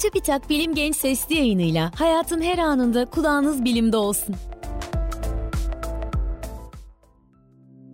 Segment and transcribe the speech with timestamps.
[0.00, 4.34] TÜBİTAK Bilim Genç Sesli yayınıyla hayatın her anında kulağınız bilimde olsun.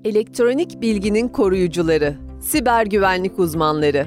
[0.05, 4.07] Elektronik bilginin koruyucuları, siber güvenlik uzmanları.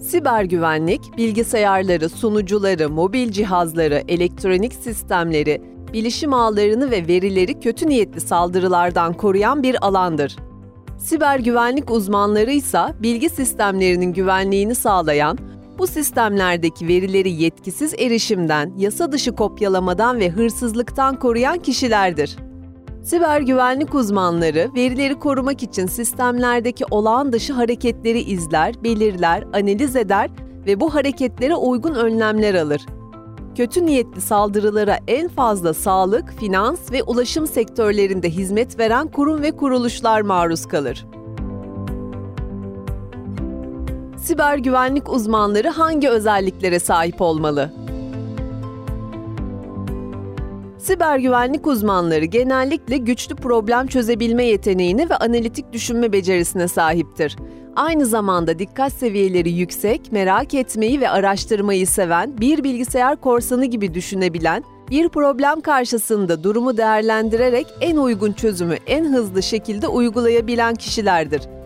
[0.00, 5.62] Siber güvenlik, bilgisayarları, sunucuları, mobil cihazları, elektronik sistemleri,
[5.92, 10.36] bilişim ağlarını ve verileri kötü niyetli saldırılardan koruyan bir alandır.
[10.98, 15.38] Siber güvenlik uzmanları ise bilgi sistemlerinin güvenliğini sağlayan,
[15.80, 22.36] bu sistemlerdeki verileri yetkisiz erişimden, yasa dışı kopyalamadan ve hırsızlıktan koruyan kişilerdir.
[23.02, 30.30] Siber güvenlik uzmanları verileri korumak için sistemlerdeki olağan dışı hareketleri izler, belirler, analiz eder
[30.66, 32.86] ve bu hareketlere uygun önlemler alır.
[33.56, 40.20] Kötü niyetli saldırılara en fazla sağlık, finans ve ulaşım sektörlerinde hizmet veren kurum ve kuruluşlar
[40.20, 41.06] maruz kalır.
[44.30, 47.72] Siber güvenlik uzmanları hangi özelliklere sahip olmalı?
[50.78, 57.36] Siber güvenlik uzmanları genellikle güçlü problem çözebilme yeteneğine ve analitik düşünme becerisine sahiptir.
[57.76, 64.64] Aynı zamanda dikkat seviyeleri yüksek, merak etmeyi ve araştırmayı seven, bir bilgisayar korsanı gibi düşünebilen,
[64.90, 71.59] bir problem karşısında durumu değerlendirerek en uygun çözümü en hızlı şekilde uygulayabilen kişilerdir.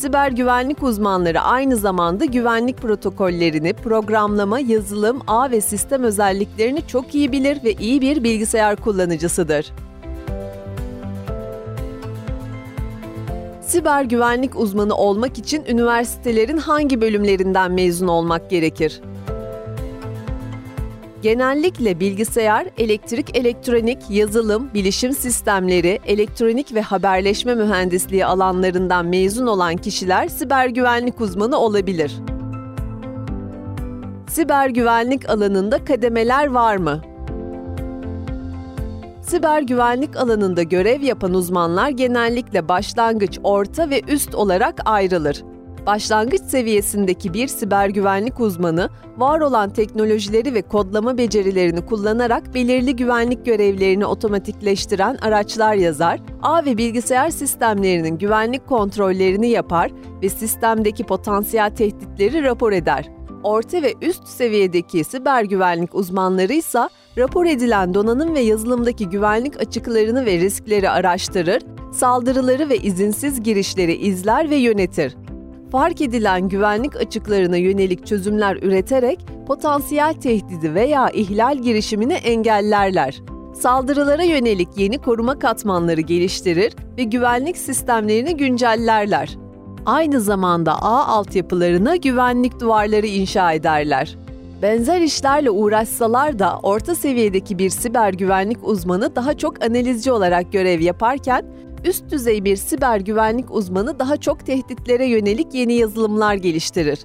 [0.00, 7.32] Siber güvenlik uzmanları aynı zamanda güvenlik protokollerini, programlama, yazılım, ağ ve sistem özelliklerini çok iyi
[7.32, 9.72] bilir ve iyi bir bilgisayar kullanıcısıdır.
[13.60, 19.00] Siber güvenlik uzmanı olmak için üniversitelerin hangi bölümlerinden mezun olmak gerekir?
[21.22, 30.28] Genellikle bilgisayar, elektrik, elektronik, yazılım, bilişim sistemleri, elektronik ve haberleşme mühendisliği alanlarından mezun olan kişiler
[30.28, 32.12] siber güvenlik uzmanı olabilir.
[34.28, 37.02] Siber güvenlik alanında kademeler var mı?
[39.22, 45.44] Siber güvenlik alanında görev yapan uzmanlar genellikle başlangıç, orta ve üst olarak ayrılır.
[45.86, 53.46] Başlangıç seviyesindeki bir siber güvenlik uzmanı, var olan teknolojileri ve kodlama becerilerini kullanarak belirli güvenlik
[53.46, 59.90] görevlerini otomatikleştiren araçlar yazar, ağ ve bilgisayar sistemlerinin güvenlik kontrollerini yapar
[60.22, 63.08] ve sistemdeki potansiyel tehditleri rapor eder.
[63.42, 66.88] Orta ve üst seviyedeki siber güvenlik uzmanları ise
[67.18, 74.50] rapor edilen donanım ve yazılımdaki güvenlik açıklarını ve riskleri araştırır, saldırıları ve izinsiz girişleri izler
[74.50, 75.16] ve yönetir
[75.70, 83.22] fark edilen güvenlik açıklarına yönelik çözümler üreterek potansiyel tehdidi veya ihlal girişimini engellerler.
[83.54, 89.38] Saldırılara yönelik yeni koruma katmanları geliştirir ve güvenlik sistemlerini güncellerler.
[89.86, 94.16] Aynı zamanda ağ altyapılarına güvenlik duvarları inşa ederler.
[94.62, 100.80] Benzer işlerle uğraşsalar da orta seviyedeki bir siber güvenlik uzmanı daha çok analizci olarak görev
[100.80, 101.44] yaparken
[101.84, 106.98] üst düzey bir siber güvenlik uzmanı daha çok tehditlere yönelik yeni yazılımlar geliştirir.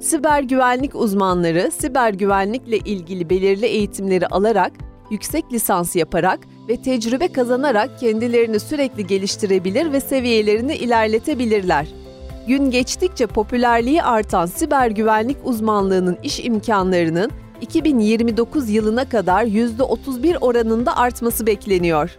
[0.00, 4.72] Siber güvenlik uzmanları siber güvenlikle ilgili belirli eğitimleri alarak,
[5.10, 11.86] yüksek lisans yaparak ve tecrübe kazanarak kendilerini sürekli geliştirebilir ve seviyelerini ilerletebilirler.
[12.48, 21.46] Gün geçtikçe popülerliği artan siber güvenlik uzmanlığının iş imkanlarının 2029 yılına kadar %31 oranında artması
[21.46, 22.18] bekleniyor.